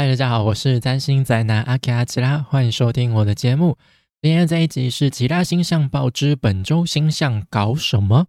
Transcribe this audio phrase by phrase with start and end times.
[0.00, 3.76] 嗨，大家好，我是占星宅男阿卡奇拉，欢迎收听我的节目。
[4.22, 8.24] 今天这一集是其他星象报之本周星象搞什么？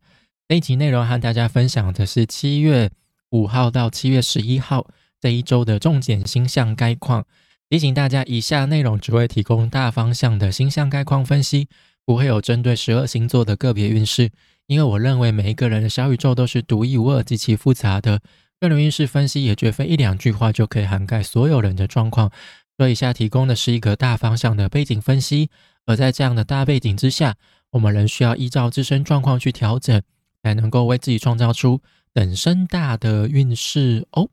[0.50, 2.92] 这一集内容和大家分享的是七月
[3.30, 4.86] 五号到七月十一号
[5.22, 7.24] 这一周的重点星象概况。
[7.70, 11.70] 提醒大家，以下内容只会提供大方向的星象概况分析，
[12.06, 14.30] 不会有针对十二星座的个别运势。
[14.68, 18.20] 因为我认为每一个人的小宇宙都是独一无二、极其复杂的。
[18.62, 22.32] 个人运势分析也绝非一两句话就可以涵盖所有人的状况，
[22.78, 25.50] 所以下提供的是一个大方向的背景分析，
[25.88, 27.36] 而在这样的大背景之下，
[27.72, 30.00] 我们仍需要依照自身状况去调整，
[30.44, 31.82] 才能够为自己创造出
[32.14, 34.30] 等身大的运势哦。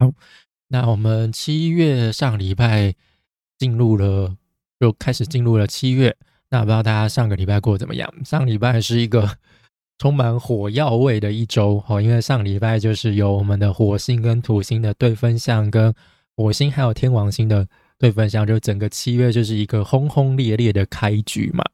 [0.00, 0.10] 好，
[0.66, 2.92] 那我们七月上礼拜
[3.56, 4.36] 进入了，
[4.80, 6.16] 就开始进入了七月，
[6.50, 8.12] 那不知道大家上个礼拜过得怎么样？
[8.24, 9.38] 上礼拜是一个。
[9.98, 15.92] 充满火药味的一周哦，因为上礼拜就是有我们的火星跟土星的对分相，跟
[16.36, 17.66] 火星还有天王星的
[17.98, 21.64] 对分相，就整个七月就是一个轰轰烈烈的开局嘛。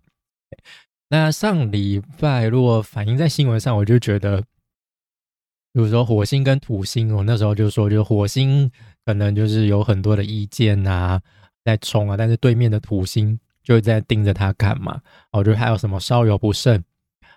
[1.11, 8.71] 那上礼拜如果反映在新闻上，我就觉得，比如说火星跟土星，我那时候就说，就火星
[9.05, 11.21] 可能就是有很多的意见啊，
[11.63, 15.03] 在冲啊，但是对面的土星就在盯着他看嘛。
[15.31, 16.83] 我觉得还有什么稍有不慎。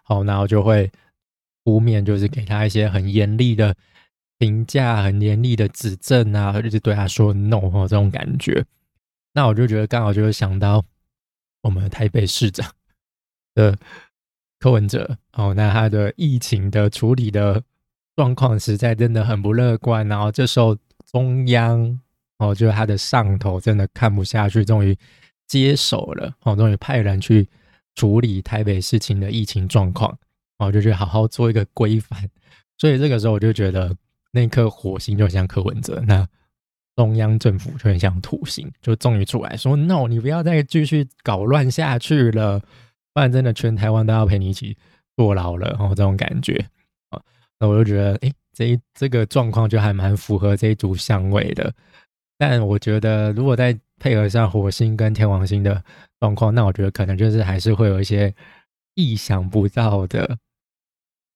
[0.07, 0.89] 好，然后就会
[1.65, 3.75] 出面，就是给他一些很严厉的
[4.37, 8.63] 评价，很严厉的指正啊，或者是对他说 “no” 哦，这种感觉。
[9.33, 10.81] 那我就觉得刚好就是想到
[11.63, 12.71] 我们台北市长
[13.53, 13.77] 的
[14.59, 17.61] 柯文哲哦，那他的疫情的处理的
[18.15, 20.07] 状况实在真的很不乐观。
[20.07, 20.77] 然后这时候
[21.11, 21.99] 中央
[22.37, 24.97] 哦，就是他的上头真的看不下去，终于
[25.47, 27.49] 接手了哦，终于派人去。
[27.97, 30.15] 处理台北事情的疫情状况，
[30.59, 32.29] 然后就觉得好好做一个规范，
[32.77, 33.93] 所以这个时候我就觉得
[34.31, 36.27] 那颗火星就很像柯文哲，那
[36.95, 42.59] 中央政府就很像土星，就终于出来说：“no，你不要再继续搞乱下去了，
[43.13, 44.77] 不然真的全台湾都要陪你一起
[45.15, 46.53] 坐牢了。”哦，这种感觉
[47.09, 47.19] 啊，
[47.59, 51.73] 那我就觉得，哎，这一这个状况就还蛮符合这一组相位的。
[52.37, 55.83] 但我觉得，如果在配合上火星跟天王星的。
[56.19, 58.33] 状况，那我觉得可能就是还是会有一些
[58.95, 60.35] 意想不到的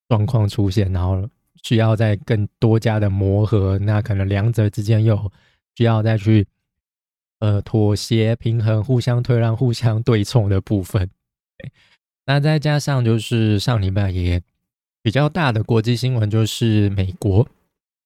[0.10, 1.30] 状况出现，然后
[1.62, 5.32] 需要再更多加的磨合，那可能两者之间又
[5.76, 6.48] 需要再去
[7.42, 11.08] 呃妥协、平衡、互相退让、互相对冲的部分。
[12.26, 14.42] 那再加上就是上礼拜也
[15.04, 17.48] 比较大的国际新闻，就是美国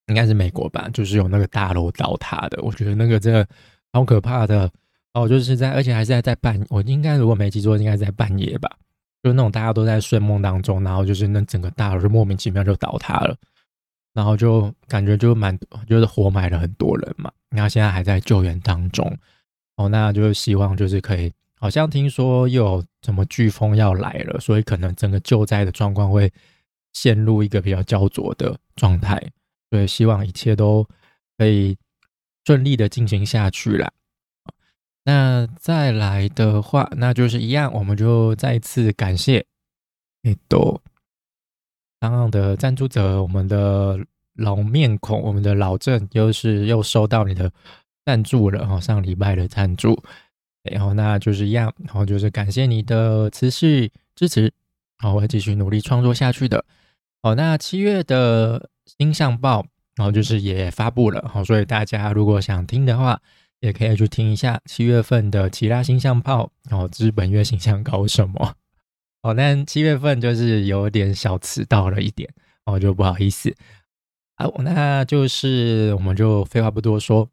[0.08, 3.48] 应该是美国吧，就是有那个大楼倒塌的，我觉得那个真的
[3.96, 4.70] 好可怕的。
[5.14, 8.70] 哦，就是在，而且还是在半，我应该如果没记错，应该在半夜吧，
[9.22, 13.34] 就那种大家都在睡梦当中，然后就是那整个大楼就莫名其妙就倒塌了，
[14.12, 15.58] 然后就感觉就蛮，
[15.88, 19.10] 就是活埋了很多人嘛，然后现在还在救援当中，
[19.76, 26.30] 哦，那就是希望就是可以，好像听说又有什么飓风要来了，所以可能整个救灾的状况会
[26.92, 29.18] 陷入一个比较焦灼的状态，
[29.70, 30.86] 所以希望一切都
[31.38, 31.74] 可以
[32.46, 33.92] 顺利的进行下去啦。
[35.04, 39.44] 那再来的话，那就是一样，我们就再次感谢，
[40.22, 40.80] 哎，都
[41.98, 43.98] 刚刚的赞助者，我们的
[44.34, 47.52] 老面孔，我们的老郑，又是又收到你的
[48.04, 50.00] 赞助了哈，上礼拜的赞助，
[50.62, 54.52] 然后那就是一样，然后就是感谢你的持续支持，
[54.98, 56.64] 好，我会继续努力创作下去的。
[57.22, 63.20] 好，那七月的星象报，然后就是也发布了，好，所以大家如果想听的话。
[63.60, 68.54] 也可以去听一下七月份的其他星象炮哦，资本月星象搞什么
[69.22, 69.32] 哦？
[69.32, 72.28] 但七月份就是有点小迟到了一点
[72.66, 73.52] 哦，就不好意思。
[74.36, 77.26] 好，那就是我们就废话不多说，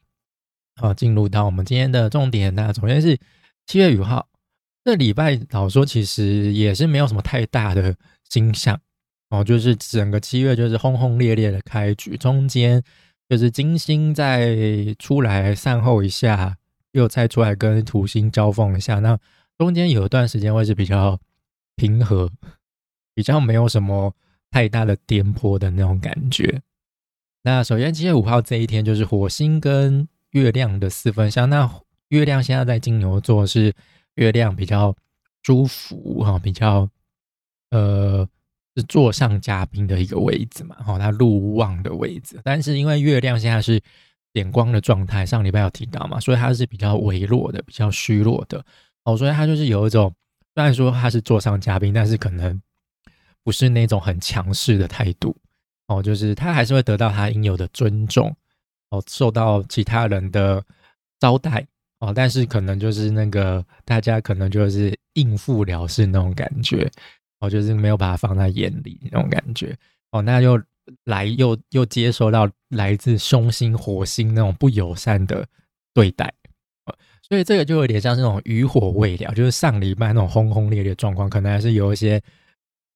[0.78, 2.56] 好，进入到我们今天的重点。
[2.56, 3.20] 那首先是
[3.68, 4.30] 七月五号，
[4.86, 7.94] 这礼拜老说其实也是没有什么太大的
[8.30, 8.80] 星象
[9.34, 12.84] 哦，就是整个七月就是轰轰烈烈的开局，中间。
[13.30, 14.56] 就是金星在
[15.00, 16.56] 出来善后一下，
[16.92, 19.18] 又再出来跟土星交锋一下，那
[19.58, 21.20] 中间有一段时间会是比较
[21.76, 22.30] 平和，
[23.16, 24.14] 比较没有什么
[24.52, 26.62] 太大的颠簸的那种感觉。
[27.42, 31.68] 那首先七月五号这一天就是火星跟月亮的四分相，那
[32.10, 33.74] 月亮现在在金牛座，是
[34.16, 34.96] 月亮比较
[35.42, 36.88] 舒服哈，比较
[37.72, 38.28] 呃。
[38.76, 40.76] 是座上嘉宾的一个位置嘛？
[40.88, 43.82] 哦，他入望的位置，但是因为月亮现在是
[44.32, 48.64] 点光的状态，上礼拜有提到嘛，所以它是比较微弱的，比较虚弱的。
[49.04, 50.14] 哦，所以他就是有一种，
[50.56, 52.62] 虽然说他是座上嘉宾，但是可能
[53.44, 55.36] 不是那种很强势的态度。
[55.88, 58.36] 哦，就是他还是会得到他应有的尊重。
[58.90, 60.64] 哦受到其他人的
[61.20, 61.66] 招待
[61.98, 66.88] 哦，但是可能就是那个大家可能就是应付了事那种感觉
[67.44, 69.76] 哦，就是没有把它放在眼里那种感觉
[70.12, 70.58] 哦，那又
[71.04, 75.46] 来又又接收到来自凶星火星那种不友善的
[75.94, 76.34] 对待。
[77.22, 82.22] 所以这个就有点像是那种余火未了，就是上礼拜那种轰轰烈烈状况，可能还是有一些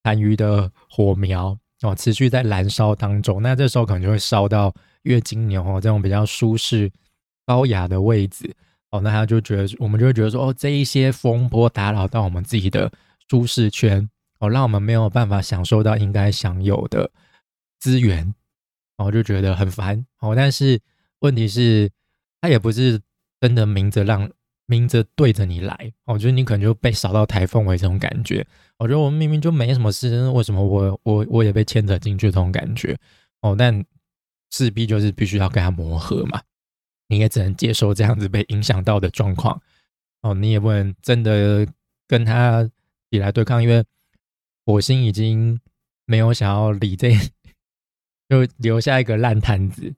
[0.04, 3.42] 残余的火苗哦，持续在燃烧当中。
[3.42, 4.74] 那这时候可能就会烧到
[5.04, 6.92] 月经牛哦这种比较舒适、
[7.46, 8.54] 高雅的位置
[8.92, 12.92] 哦，那他就觉得我们就会觉得说哦，这一些风波打扰到我们自己的
[13.30, 14.08] 舒适圈
[14.40, 17.12] 哦，让我们没有办法享受到应该享有的
[17.80, 18.34] 资源
[18.98, 20.36] 然哦，就觉得很烦哦。
[20.36, 20.80] 但是
[21.20, 21.92] 问题是，
[22.42, 23.02] 他也不是。
[23.40, 24.28] 真的明着让
[24.66, 28.44] 明着对着你来，我觉得你可能就被扫到台风尾这种感觉。
[28.80, 32.98] 我觉得我们明明就没什么事，为什么我我我也被牵扯进去这种感觉？
[33.42, 33.86] 哦，但
[34.50, 36.42] 势必就是必须要跟他磨合嘛，
[37.10, 39.62] 你也只能接受这样子被影响到的状况。
[40.24, 41.68] 哦，你也不能真的
[42.08, 42.68] 跟他
[43.12, 43.86] 起来对抗，因为
[44.68, 45.58] 火星已经
[46.06, 47.14] 没有想要理这，
[48.28, 49.96] 就留下一个烂摊子。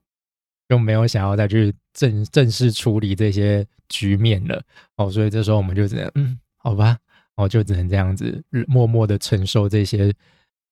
[0.68, 4.62] 就没有想要再去正正式处理这些局面了
[4.94, 6.96] 哦，所以这时候我们就只能嗯，好吧，
[7.34, 10.14] 哦，就只能这样子默默的承受这些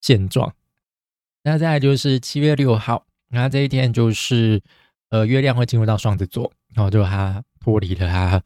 [0.01, 0.55] 现状。
[1.43, 4.63] 那再来就是七月六号，那这一天就是
[5.09, 8.41] 呃，月亮会进入到双子座，然后就它脱离了它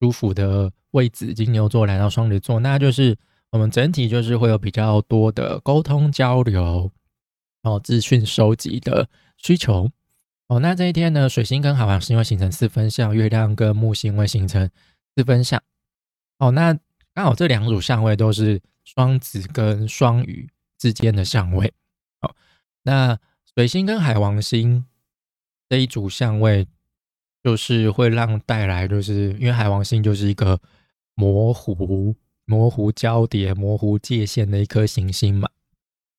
[0.00, 3.16] 舒服的位置，金牛座来到双子座，那就是
[3.56, 6.92] 我们整体就是会有比较多的沟通交流，
[7.62, 9.08] 然后资讯收集的
[9.38, 9.90] 需求。
[10.48, 14.70] 哦，那这一天呢，水星跟海王星会形成四分相，月亮跟木星会形成
[15.16, 15.62] 四分相。
[16.38, 16.78] 哦，那
[17.14, 21.72] 刚好这两组相位都是双子跟双鱼之间的相位。
[22.20, 22.36] 哦，
[22.82, 23.18] 那
[23.54, 24.84] 水星跟海王星
[25.70, 26.68] 这一组相位，
[27.42, 30.60] 就是会让带来，就是因为海王星就是一个
[31.14, 32.14] 模糊、
[32.46, 35.48] 模糊交叠、模糊界限的一颗行星嘛。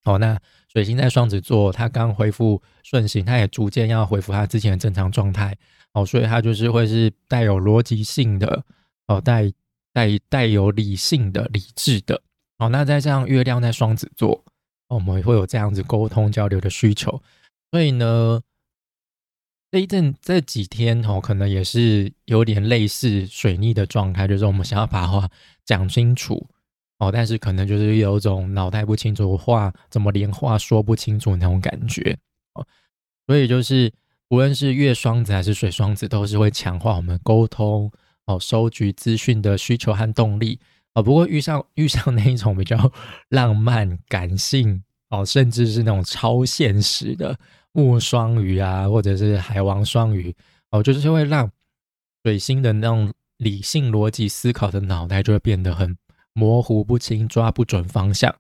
[0.04, 0.40] 哦，那
[0.72, 5.58] 水星在双子座，它刚恢复顺行，它也逐渐要恢复它之前的正常状态。
[5.94, 8.64] 哦，所以它就是会是带有逻辑性的，
[9.08, 9.52] 哦，带
[9.92, 12.22] 带带有理性的、理智的。
[12.60, 14.44] 哦，那再这样，月亮在双子座，
[14.88, 17.22] 我们会有这样子沟通交流的需求。
[17.72, 18.42] 所以呢，
[19.72, 25.30] 这一阵这几天哦，可能也是有点类似水逆的状态，就是我们想要把话
[25.68, 26.44] 讲清楚。
[27.00, 32.18] 哦，但是可能就是有种脑袋不清楚，话怎么连话说不清楚那种感觉
[32.56, 32.66] 哦，
[33.28, 33.94] 所以就是
[34.30, 37.92] 无论是月双子还是水双子，都是会强化我们沟通
[38.26, 40.60] 哦、收集资讯的需求和动力
[40.96, 41.04] 哦。
[41.04, 42.92] 不过遇上遇上那一种比较
[43.30, 47.38] 浪漫、感性哦，甚至是那种超现实的
[47.74, 50.36] 木双鱼啊，或者是海王双鱼
[50.72, 51.48] 哦，就是会让
[52.24, 55.98] 水星的那种理性逻辑思考的脑袋就会变得很。
[56.34, 58.36] 模糊不清，抓不准方向。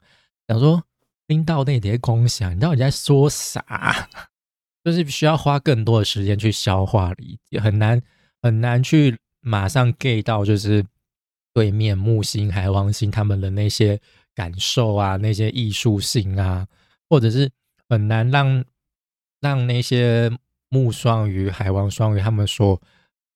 [0.47, 0.83] 想说
[1.27, 4.07] 听到那叠空想，你到底在说啥？
[4.83, 7.99] 就是需要花更多的时间去消化理解，很难
[8.39, 10.85] 很难去马上 get 到，就是
[11.55, 13.99] 对面木星、海王星他们的那些
[14.35, 16.67] 感受啊，那些艺术性啊，
[17.09, 17.49] 或者是
[17.89, 18.63] 很难让
[19.41, 20.31] 让那些
[20.69, 22.79] 木双鱼、海王双鱼他们所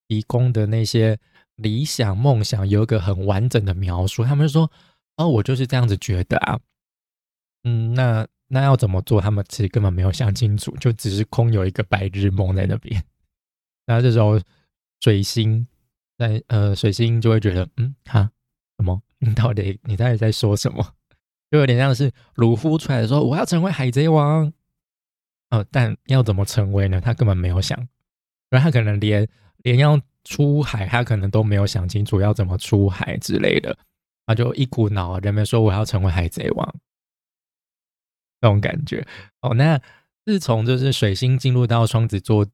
[0.06, 1.18] 提供的那些。
[1.62, 4.70] 理想梦想有一个很完整的描述，他们说
[5.16, 6.60] ：“哦，我就是这样子觉得啊。”
[7.64, 9.20] 嗯，那那要怎么做？
[9.20, 13.02] 他们其实根本没有想清楚，就只是空有一个白日梦在那边。
[13.86, 14.40] 然后这时候
[15.00, 15.66] 水星
[16.18, 18.30] 在呃，水星就会觉得：“嗯，哈，
[18.76, 19.00] 什么？
[19.18, 20.94] 你到底你到底在说什么？”
[21.50, 24.52] 就有点像是鲁夫出来说：“我要成为海贼王。”
[25.50, 27.00] 哦，但要怎么成为呢？
[27.00, 27.88] 他根本没有想，
[28.50, 29.28] 而他可能连
[29.58, 30.00] 连要。
[30.24, 33.76] 出海，他可能都没有想清楚要怎么出海之类的，
[34.26, 36.74] 他就一股脑，人们说我要成为海贼王，
[38.40, 39.06] 那种感觉。
[39.40, 39.80] 哦，那
[40.24, 42.46] 自从就是水星进入到双子座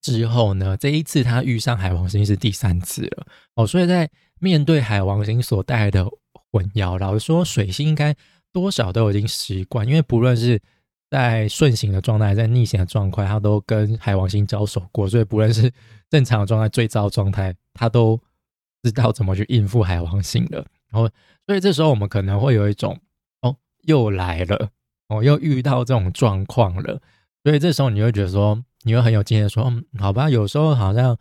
[0.00, 3.26] 之后呢，这一次他遇上海王星是第三次了。
[3.54, 6.06] 哦，所以在面对海王星所带来的
[6.50, 8.14] 混淆，老实说，水星应该
[8.52, 10.60] 多少都已经习惯，因为不论是
[11.10, 15.72] 在顺行的状态，在逆行的状态，他都跟海王星交手过，所以不论是
[16.10, 18.20] 正常的状态、最糟的状态，他都
[18.82, 20.58] 知道怎么去应付海王星的。
[20.90, 21.08] 然后，
[21.46, 22.98] 所以这时候我们可能会有一种
[23.40, 24.70] 哦，又来了，
[25.08, 27.00] 哦，又遇到这种状况了。
[27.44, 31.16] 所以这时候你会觉得说，你会很有经验说，嗯，好吧，有时候好像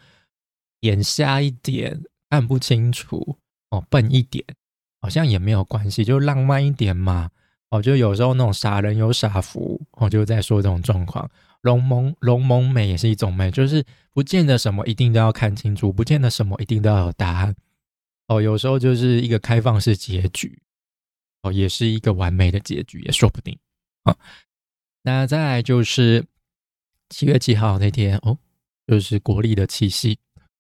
[0.82, 3.38] 眼瞎一点，看不清楚，
[3.70, 4.44] 哦，笨一点，
[5.02, 7.30] 好像也没有关系，就浪漫一点嘛。
[7.70, 11.30] 哦，就有时候那种傻人有傻福，我就在说这种状况。
[11.62, 13.84] 龙蒙龙蒙美也是一种美，就是
[14.14, 17.56] 不见得什么一定都要看清楚，不见得什么一定都要有答案。
[18.28, 20.62] 哦，有时候就是一个开放式结局，
[21.42, 23.58] 哦，也是一个完美的结局，也说不定。
[24.04, 24.16] 啊，
[25.02, 26.26] 那再来就是
[27.10, 28.38] 七月七号那天，哦，
[28.86, 30.18] 就是国历的七夕，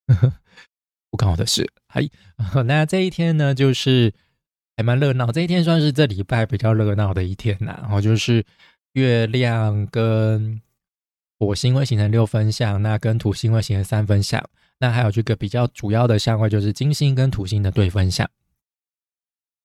[1.09, 1.69] 不关我的事。
[1.87, 2.05] 还
[2.65, 4.13] 那这一天呢，就是
[4.77, 7.77] 还蛮热闹，这一天算是这礼拜比较热闹的一天呐。
[7.81, 8.45] 然后就是
[8.93, 10.61] 月亮跟
[11.39, 14.41] 火星会形成六分相，那跟土星会形成三分相。
[14.79, 18.29] 那还有这个比较主要的相位，就是金星跟土星的对分相。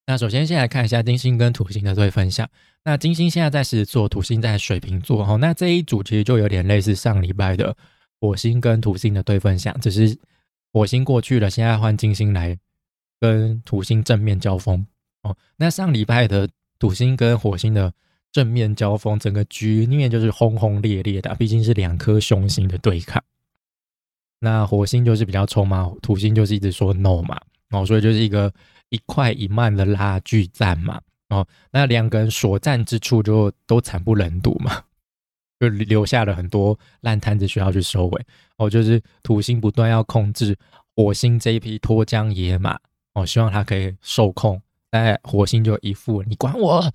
[0.07, 2.49] 那首先先来看一下金星跟土星的对分相。
[2.83, 5.23] 那金星现在在狮子座，土星在水瓶座。
[5.25, 7.76] 哈，那这一组其实就有点类似上礼拜的
[8.19, 10.19] 火星跟土星的对分相，只是
[10.73, 12.59] 火星过去了，现在换金星来
[13.21, 14.85] 跟土星正面交锋。
[15.57, 16.49] 那上礼拜的
[16.79, 17.93] 土星跟火星的
[18.31, 23.23] 正面交锋，整个局面就是轰轰烈烈的，毕竟是两颗凶星的对抗。
[24.41, 28.53] 那火星就是比较冲嘛，土星就是一直说 no 嘛，哦，所以就是一个
[28.89, 34.83] 一快一慢的拉锯战嘛，哦，那两个人所战之处就都惨不忍睹嘛，
[35.61, 40.57] 就留下了很多烂摊子需要去收尾，哦，就是土星不断要控制
[40.97, 42.77] 火星这一匹脱缰野马，
[43.12, 44.61] 哦，希望它可以受控，
[44.93, 46.91] 哎火星就一副你管我，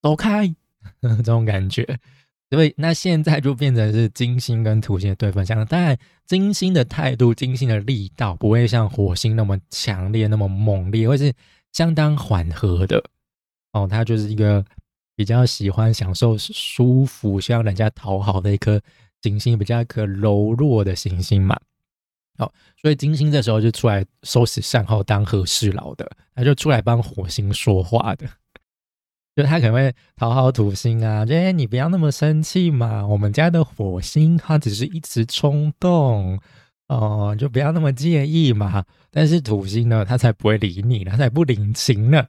[0.00, 0.54] 走开
[1.02, 1.98] 这种感觉。
[2.50, 5.96] 所以那现在就变成是金星跟土星的对分相，当然
[6.26, 11.32] 金星的态度、金星的力道不会像火星那么强烈、那么猛烈，会是
[11.72, 13.02] 相当缓和的。
[13.72, 14.62] 哦，它就是一个
[15.16, 18.78] 比较喜欢享受舒服、需要人家讨好的一颗
[19.22, 21.58] 金星，比较一颗柔弱的行星嘛。
[22.38, 28.26] 好，所以金星这时候就出来收拾善后、当和事佬的，他就出来帮火星说话的。
[29.34, 36.38] 就他可能会讨好土星啊，就哎你不要那么生气嘛，我们家的火星他只是一时冲动
[36.88, 38.84] 哦，就不要那么介意嘛。
[39.10, 42.26] 但是土星呢，他才不会理你他才不领情呢。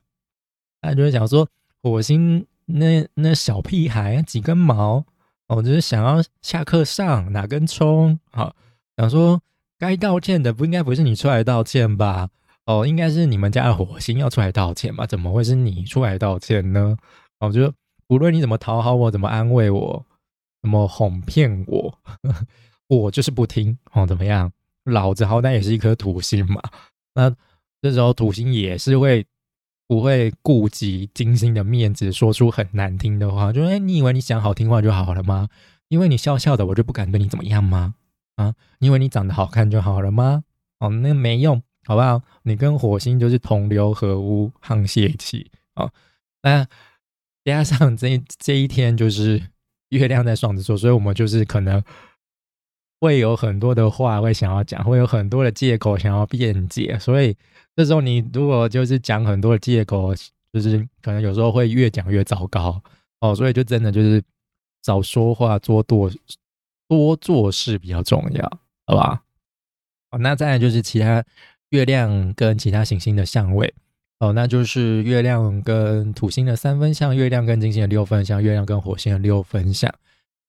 [0.82, 1.46] 他就会想说，
[1.82, 5.04] 火星那那小屁孩几根毛
[5.48, 8.56] 哦，就是想要下课上哪根葱好，
[8.96, 9.42] 想说
[9.84, 12.30] 该道歉的不应该不是你出来道歉吧？
[12.66, 15.06] 哦，应该是你们家的火星要出来道歉吧？
[15.06, 16.96] 怎么会是你出来道歉呢？
[17.42, 17.74] 哦，就
[18.08, 20.06] 无论你怎么讨好我，怎么安慰我，
[20.62, 22.00] 怎么哄骗我，
[22.88, 23.78] 我就是不听。
[23.92, 24.52] 哦，怎么样？
[24.86, 26.62] 老子好歹也是一颗土星嘛。
[27.16, 27.36] 那
[27.82, 29.26] 这时候土星也是会
[29.88, 33.52] 不会顾及金星的面子，说出很难听的话？
[33.52, 35.50] 就哎，你以为你讲好听话就好了吗？
[35.90, 37.96] 因为你笑笑的，我就不敢对你怎么样吗？
[38.36, 40.44] 啊，因为你长得好看就好了吗？
[40.80, 41.62] 哦，那没用。
[41.86, 42.22] 好不好？
[42.44, 45.92] 你跟火星就是同流合污、沆瀣气啊！
[46.42, 46.66] 那
[47.44, 49.50] 加上这这一天就是
[49.90, 51.84] 月亮在双子座，所以我们就是可能
[53.02, 56.98] 会有很多的话会想要讲，会有很多的借口想要辩解。
[57.00, 57.36] 所以
[57.76, 60.16] 这时候你如果就是讲很多的借口，
[60.54, 62.82] 就是可能有时候会越讲越糟糕
[63.20, 63.36] 哦。
[63.36, 64.24] 所以就真的就是
[64.84, 66.10] 少说话，多做
[66.96, 69.24] 多做事比较重要，好吧？
[70.12, 71.24] 哦，那再来就是其他。
[71.70, 73.74] 月亮跟其他行星的相位
[74.20, 79.92] 哦，那就是月亮跟土星的三分相，月亮跟金星的六分相，月亮跟火星的六分相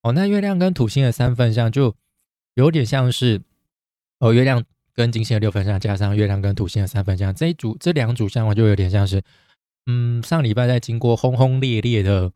[0.03, 0.13] 哦。
[0.13, 1.95] 那月亮跟土星的三分相就
[2.57, 3.41] 有点像是
[4.19, 9.23] 哦，月亮跟金星的六分相加上月亮跟土星的三分相这一组这两组相位就有点像是
[9.87, 12.31] 嗯，上礼拜在经过轰轰烈烈的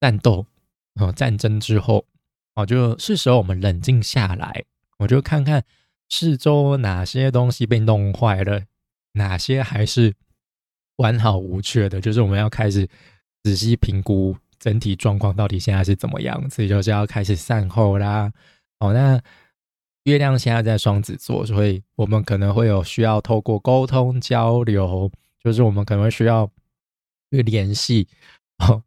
[0.00, 0.44] 战斗
[0.96, 2.04] 哦战争之后
[2.54, 4.64] 哦，就是时候我们冷静下来，
[4.98, 5.64] 我就看看。
[6.14, 8.64] 四周哪些东西被弄坏了，
[9.12, 10.14] 哪些还是
[10.96, 12.02] 完好无缺的？
[12.02, 12.86] 就是我们要开始
[13.42, 18.30] 仔细评估整体状况到底现在是怎么样子，就是要开始善后啦。
[18.80, 19.18] 哦，那
[20.04, 25.10] 月亮现在在双子座，所以我们可能会有需要透过沟通交流，
[25.42, 26.46] 就是我们可能会需要
[27.30, 28.06] 去联系
[28.58, 28.82] 哦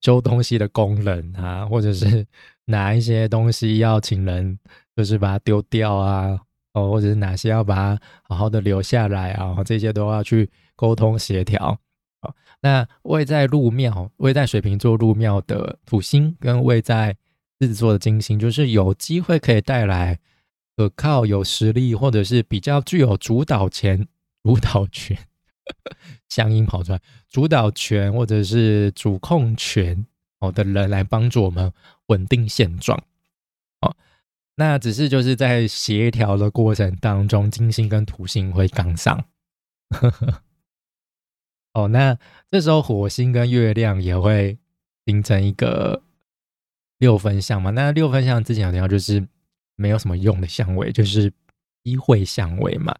[0.00, 2.24] 修东西的工人啊，或者是
[2.68, 4.58] 哪一些东西要请人，
[4.96, 6.38] 就是把它丢掉啊。
[6.74, 9.56] 哦，或者是哪些要把它好好的留下来啊？
[9.64, 11.76] 这些都要去沟通协调。
[12.20, 17.16] 好，那位在入庙、位在水瓶座入庙的土星，跟位在
[17.58, 20.18] 狮子座的金星，就是有机会可以带来
[20.76, 24.06] 可靠、有实力，或者是比较具有主导权、
[24.44, 25.18] 主导权，
[26.28, 30.04] 乡音跑出来，主导权或者是主控权
[30.40, 31.72] 哦的人来帮助我们
[32.06, 32.98] 稳定现状。
[33.80, 33.94] 哦
[34.56, 39.24] 那只是就是在协调的过程当中，金星跟土星会杠上。
[41.74, 42.18] 哦，那
[42.50, 44.58] 这时候火星跟月亮也会
[45.06, 46.02] 形成一个
[46.98, 47.70] 六分相嘛。
[47.70, 49.24] 那六分相之前有提到，就是
[49.76, 51.32] 没有什么用的相位，就是
[51.84, 52.92] 一会相位嘛。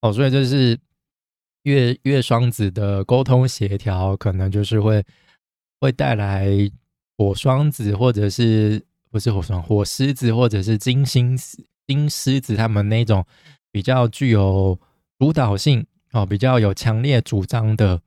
[0.00, 0.80] 哦，所以就是
[1.64, 5.04] 月月双子的沟通协调，可能就是会
[5.78, 6.48] 会带来
[7.22, 11.38] 火双子，或者是不是火双火狮子，或者是金星
[11.86, 13.24] 金狮子，他们那种
[13.70, 14.78] 比较具有
[15.18, 18.00] 主导性哦，比较有强烈主张的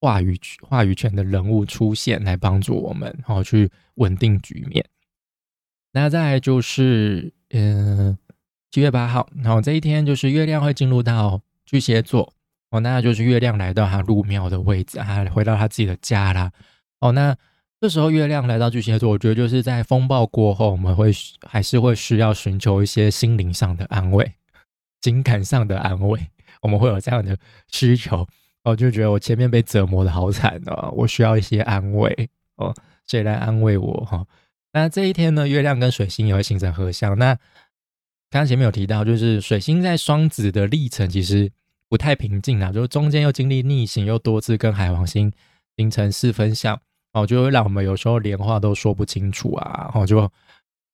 [0.00, 4.84] 话语话语权的人物出现，来帮助我们然哦去稳定局面。
[5.92, 8.16] 那再就是，嗯。
[8.72, 12.30] 七月八号，然后这一天就是月亮会进入到巨蟹座
[12.68, 16.52] 哦，那就是月亮来到他入庙的位置，他回到他自己的家啦。
[17.00, 17.34] 哦，那
[17.80, 21.10] 这时候月亮来到巨蟹座，我觉得就是在风暴过后，我们会
[21.46, 24.32] 还是会需要寻求一些心灵上的安慰、
[25.00, 26.28] 情感上的安慰，
[26.62, 27.36] 我们会有这样的
[27.68, 28.26] 需求。
[28.64, 32.74] 哦，就觉得我前面被折磨的好惨哦，我需要一些安慰哦，
[33.06, 34.26] 谁来安慰我哈？
[34.72, 37.38] 那这一天呢，月亮跟水星也会形成合相，那。
[38.28, 41.50] 刚刚前面有提到，就是水星在双子的历程其实
[41.88, 45.32] 不太平静啊，就是中间又经历逆行，又多次跟海王星
[45.76, 46.78] 形成四分相，
[47.16, 50.30] 哦，就会让我们有时候连话都说不清楚啊，哦，就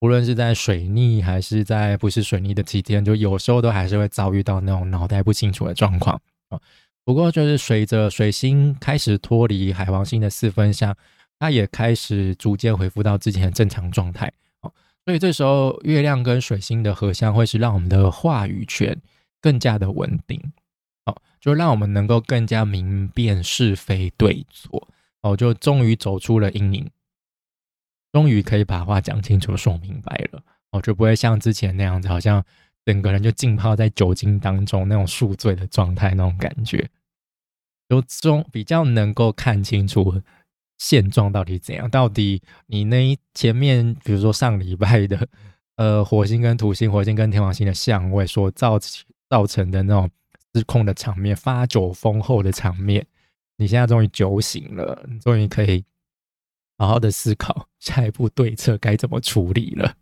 [0.00, 6.60] 无论是在水逆还是在不是水逆的期间，就有时候都还是会遭遇到那种脑袋不清楚的状况啊。
[7.04, 10.96] 不过就是随着水星开始脱离海王星的四分相，
[11.40, 14.32] 它也开始逐渐恢复到之前的正常状态。
[14.60, 14.72] 哦
[15.04, 18.96] 所以这时候，月亮跟水星的合相会是让我们的话语权
[19.40, 20.40] 更加的稳定，
[21.06, 24.86] 哦，就让我们能够更加明辨是非对错，
[25.22, 26.90] 哦，就终于走出了阴影，
[28.12, 32.44] 终于可以把话讲清楚、说明白了，哦，就不会像之前那样子，好像
[32.84, 36.90] 整个人就浸泡在酒精当中那种宿醉的状态那种感觉，
[37.88, 40.20] 就中比较能够看清楚。
[40.78, 41.88] 现状到底怎样？
[41.88, 45.28] 到底你那前面，比如说上礼拜的，
[45.76, 48.80] 呃，火星跟土星、火星跟天王星的相位所造
[49.30, 50.10] 造成的那种
[50.52, 53.06] 失控的场面、发酒疯后的场面，
[53.56, 55.84] 你现在终于酒醒了，你终于可以
[56.78, 59.96] 好好的思考下一步对策该怎么处理了。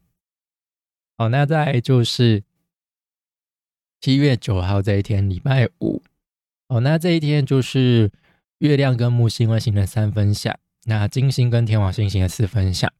[1.16, 2.42] 好，那再就是
[4.00, 6.02] 七月九号这一天，礼拜五。
[6.68, 8.10] 哦，那这一天就是
[8.58, 10.58] 月亮跟木星会形成三分相。
[10.84, 12.90] 那金星跟天王星星的四分相，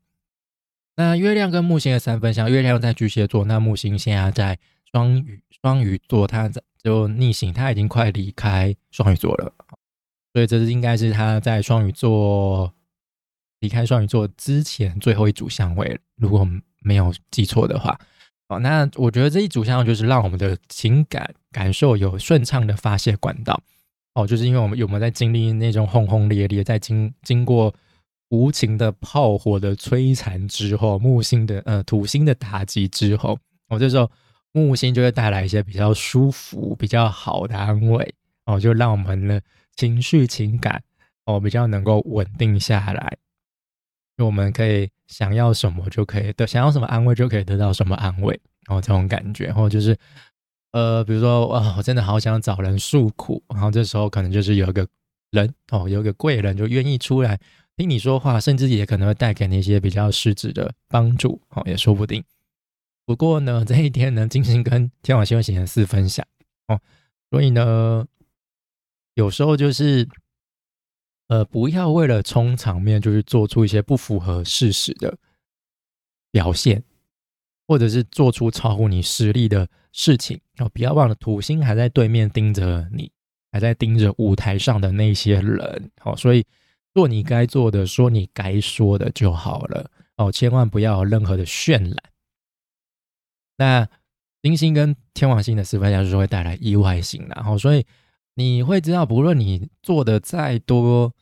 [0.96, 4.58] 那月亮跟木星的三分相，月亮在巨蟹座，那木星现在在
[4.92, 9.54] 双鱼，双鱼座，它在就逆行，它已经快离开双鱼座了，
[10.32, 12.72] 所以这是应该是他在双鱼座
[13.60, 16.46] 离开双鱼座之前最后一组相位，如果
[16.80, 17.98] 没有记错的话，
[18.48, 23.60] 哦，那我觉得这一组相就是让我们的情感感受有顺畅的发泄管道。
[24.14, 27.72] 哦，就是因为我们有没有在经历那种轰轰烈烈，在经经过
[28.30, 33.38] 无情的炮火的摧残之后，木星的呃土星的打击之后，
[33.68, 34.10] 哦，这时候
[34.52, 38.14] 木星就会带来一些比较舒服、比较好的安慰，
[38.46, 39.40] 哦，就让我们呢
[39.80, 40.82] 情绪情感
[41.24, 43.16] 哦比较能够稳定下来，
[44.18, 48.38] 就我们可以想要什么就可以得，想要什么安慰就可以得到什么安慰，
[48.68, 49.96] 哦，这种感觉，或就是。
[50.72, 54.86] 呃，比如说，哇，我真的好想找人诉苦，然后这时候可能就是有一个
[55.32, 57.40] 人哦，有一个贵人就愿意出来
[57.76, 62.22] 听你说话，甚至也可能会带给你一些比较实质的帮助，哦，也说不定。
[63.04, 66.24] 不过呢，这一天呢，金星跟天王星会形成四分享
[66.68, 66.80] 哦，
[67.32, 68.06] 所以呢，
[69.14, 70.08] 有时候就是
[71.28, 75.18] 呃，不要为了充场面，就是做出一些不符合事实的
[76.30, 76.82] 表现。
[77.68, 83.12] 或者是做出超乎你实力的事情哦，不要忘了土星还在对面盯着你，
[83.52, 86.44] 还在盯着舞台上的那些人哦，所以
[86.92, 91.96] 做你该做的，说你该说的就好了哦，千万不要有任何的渲染。
[93.56, 93.88] 那
[94.42, 97.86] 金星跟天王星的四分相就是会带来意外性然后所以
[98.40, 101.12] 你会知道，不论你做的再多、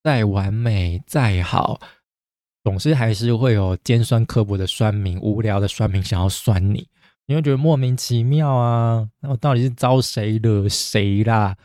[0.00, 1.80] 再完美、再好。
[2.62, 6.86] 总是还是会有尖酸刻薄的酸民、无聊的酸民想要酸你，
[7.26, 9.08] 你会觉得莫名其妙啊！
[9.18, 11.56] 那我到底是招谁惹谁啦？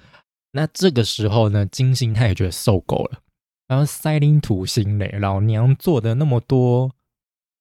[0.53, 3.19] 那这个时候呢，金星他也觉得受够了，
[3.67, 6.91] 然后塞林土星嘞，老娘做的那么多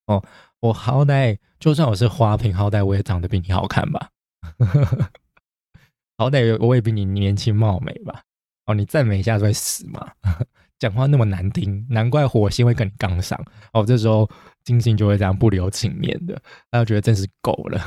[0.07, 0.23] 哦，
[0.61, 4.09] 我好歹就算我是花瓶，好歹我也长得比你好看吧？
[6.17, 8.23] 好歹我也比你年轻貌美吧？
[8.65, 10.11] 哦，你赞美一下就会死吗？
[10.79, 13.39] 讲话那么难听，难怪火星会跟你杠上
[13.73, 13.83] 哦。
[13.85, 14.29] 这时候
[14.63, 17.81] 金星就会这样不留情面的，他就觉得真是够了，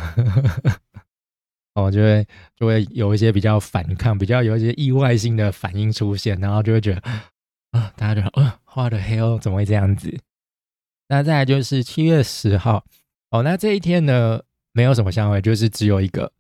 [1.75, 7.01] 哦，就会就会有一些比较反抗，比较有一些意外性的反应出现，然后就会觉得
[7.71, 10.19] 啊，大家觉得啊，画的黑哦，怎么会这样子？
[11.09, 12.85] 那再来就是七月十号，
[13.31, 16.33] 哦，那这一天呢，没有什么相位，就是只有一个，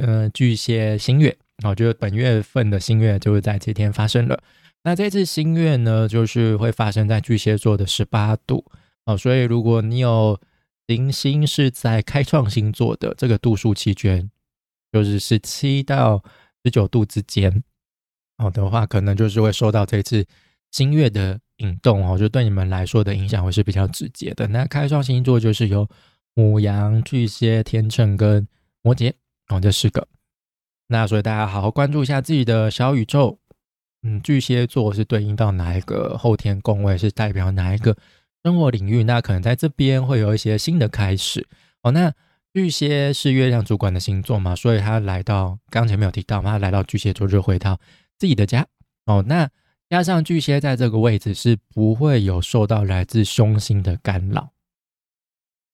[0.00, 4.42] 呃，巨蟹新月，哦，就是本月份的新月就是在这天发生了。
[4.84, 8.64] 那这次新月呢，就是会发生在巨蟹座的十八度，
[9.04, 10.40] 哦，所以如果你有
[10.86, 14.30] 零星是在开创星座的这个度数期间，
[14.92, 16.22] 就是十七到
[16.64, 17.62] 十九度之间，
[18.38, 20.26] 好的话，可能就是会受到这次
[20.70, 21.40] 新月的。
[21.60, 24.46] 引动哦，就对你们来说的影响会是比较直接的。
[24.48, 25.88] 那开创星座就是有
[26.34, 28.46] 母羊、巨蟹、天秤跟
[28.82, 29.10] 摩羯
[29.48, 30.06] 哦，这四个。
[30.88, 33.38] 那所以大家好好关注一下自己的小宇宙。
[34.02, 36.96] 嗯，巨蟹座是对应到哪一个后天宫位？
[36.96, 37.96] 是代表哪一个
[38.44, 39.02] 生活领域？
[39.02, 41.44] 那可能在这边会有一些新的开始
[41.82, 41.90] 哦。
[41.90, 42.12] 那
[42.54, 47.80] 巨蟹是月亮主管的星座嘛，所以他来到刚才没有提到嘛，他来到巨蟹座就回到
[48.18, 48.64] 自己的家
[49.06, 49.24] 哦。
[49.26, 49.50] 那
[49.88, 54.52] 加上巨蟹在这个位置是不会有受到来自凶星的干扰，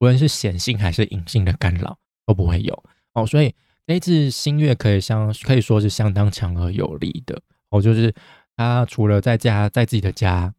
[0.00, 3.26] 无论是显性还是隐性的干扰都不会有哦。
[3.26, 3.54] 所以
[3.86, 7.80] 这次新月可以相可以说是相当强而有力的哦。
[7.80, 8.14] 就是
[8.56, 10.52] 他除了在家在自己的家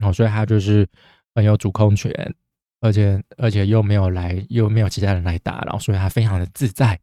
[0.00, 0.88] 哦，所以他就是
[1.34, 2.12] 很有主控权，
[2.80, 6.98] 而且而且又没有来又没有其他人来打扰，所以他非常的自在。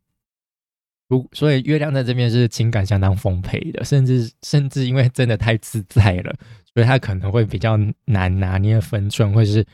[1.07, 6.35] 不所以月亮在这边是情感相当丰沛的，甚至甚至因为真的太自在了，
[6.71, 9.65] 所以他可能会比较难拿捏分寸，或是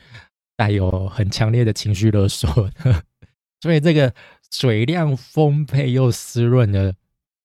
[0.56, 3.02] 带有很强烈的情绪勒索的。
[3.60, 4.14] 所以这个
[4.50, 6.94] 水量丰沛又湿润的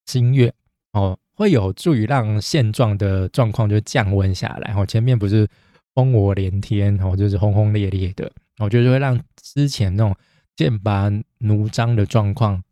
[0.05, 0.53] 新月
[0.93, 4.73] 哦，会有助于让现状的状况就降温下来。
[4.73, 5.47] 哦，前面不是
[5.93, 10.15] 烽火连天，哦，就是轰轰烈烈的，我觉得会让之前那种
[10.55, 11.09] 剑拔
[11.39, 12.63] 弩张的状况。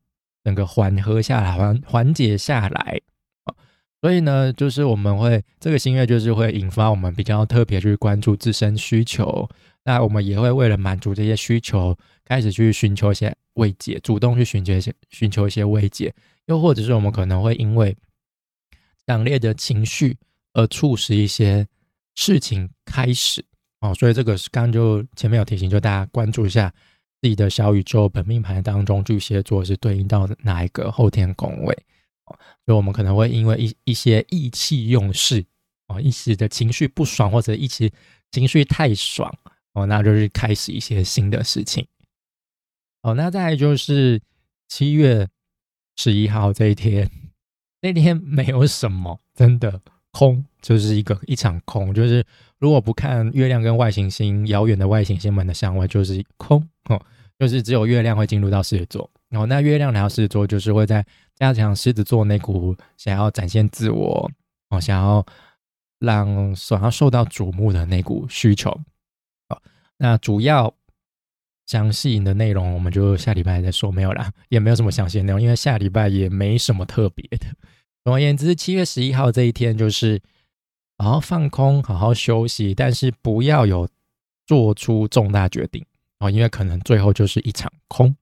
[0.41, 3.01] 整个缓和下来，缓缓解下来，
[4.01, 9.47] 所以呢，就是我们会这个心愿，就是会引发我们比较特别去关注自身需求。
[9.83, 11.95] 那我们也会为了满足这些需求，
[12.29, 16.13] 开始去寻求一些慰藉，主动去寻求一些寻求一些慰藉。
[16.45, 17.93] 又或者是我们可能会因为
[19.05, 20.15] 强烈的情绪
[20.53, 21.67] 而促使一些
[22.15, 23.43] 事情开始
[23.81, 23.93] 哦。
[23.93, 26.73] 所以这个是刚刚就前面有提醒，就大家关注一下。
[27.21, 31.77] 自己的小宇宙本命盘当中，巨蟹座是对应到哪一个后天宫位？
[32.23, 35.43] 哦，就我们可能会因为一一些意气用事，
[35.87, 37.91] 哦，一时的情绪不爽，或者一时
[38.31, 39.29] 情绪太爽，
[39.73, 41.85] 哦，那就是开始一些新的事情。
[43.01, 44.21] 哦，那再就是
[44.67, 45.27] 七月
[45.95, 47.09] 十一号这一天，
[47.81, 49.81] 那天没有什么，真的
[50.11, 52.25] 空，就是一个一场空，就是
[52.57, 56.67] 如果不看月亮跟外行星遥远的外行星们的相位，就是空。
[56.89, 56.99] 哦，
[57.37, 64.29] 就是只有月亮会进入到狮子座，然后那月亮来到狮子座，就是会在加强狮子座那股想要展现自我，
[64.69, 65.25] 哦，想要
[65.99, 68.71] 让想要受到瞩目的那股需求。
[69.47, 69.61] 好，
[69.97, 70.73] 那主要
[71.69, 77.45] 详细的内容我们就下礼拜再说，没有啦， 也没有什么详细的内容，因为下礼拜也没什么特别的。
[78.03, 80.19] 总而言之，七月十一号这一天就是
[80.97, 83.87] 好好放空，好好休息，但是不要有
[84.47, 85.85] 做出重大决定。
[86.17, 88.15] 哦，因为可能最后就是一场空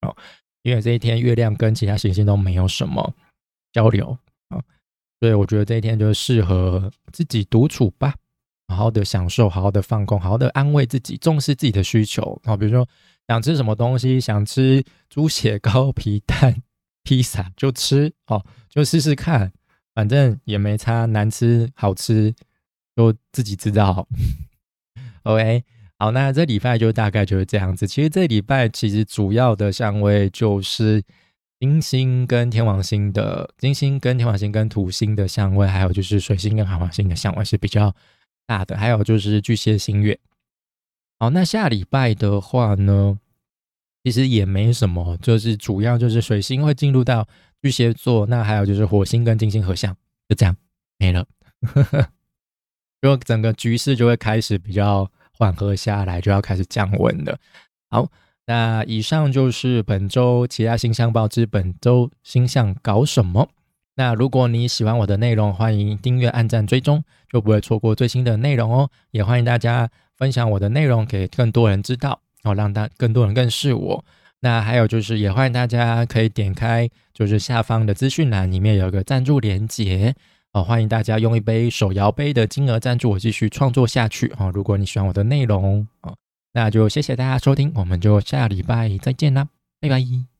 [0.00, 0.16] 哦，
[0.62, 3.14] 因为这一天月亮跟其他行星都没有什么
[3.70, 4.16] 交流
[4.48, 4.56] 啊，
[5.20, 8.14] 所以我觉得这一天就适合自己独处吧，
[8.68, 12.88] 好好的享受，好好的放空，好好的安慰自己，重视自己的需求啊，比如说
[13.28, 16.62] 想吃什么东西，想吃猪血糕、皮蛋、
[17.04, 19.52] 披萨就吃哦，就试试看，
[19.94, 22.34] 反正也没差，难吃好吃
[22.96, 24.06] 就自己知道。
[25.24, 25.64] OK。
[25.96, 27.86] 好，那这礼拜就大概就是这样子。
[27.86, 31.00] 其实这礼拜其实主要的相位就是
[31.60, 37.94] 金星跟天王星的金星跟天王星跟土星的相位，还有就是水星跟海王星的相位是比较
[38.46, 38.76] 大的。
[38.76, 40.18] 还有就是巨蟹星月。
[41.18, 43.18] 好，那下礼拜的话呢，
[44.02, 47.26] 其实也没什么，就是主要就是水星会进入到
[47.62, 49.96] 巨蟹座，那还有就是火星跟金星合相，
[50.28, 50.56] 就这样
[50.98, 51.26] 没了，
[53.02, 55.10] 就整个局势就会开始比较。
[55.36, 57.36] 缓和下来就要开始降温了。
[57.90, 58.08] 好，
[58.46, 63.50] 那以上就是本周其他星象报之本周星象搞什么。
[63.96, 68.90] 那如果你喜欢我的内容，欢迎订阅、按赞、追踪，就不会错过最新的内容哦。
[69.12, 74.04] 也欢迎大家分享我的内容给更多人知道，哦，让大更多人认识我。
[74.40, 80.14] 那还有就是，也欢迎大家可以点开，就是下方的资讯栏里面有个赞助连接，
[80.52, 84.50] 哦，欢迎大家用一杯手摇杯的金额赞助我继续创作下去哦。
[84.52, 86.14] 如果你喜欢我的内容哦，
[86.52, 89.46] 那就谢谢大家收听，我们就下礼拜再见啦，
[89.80, 90.33] 拜拜。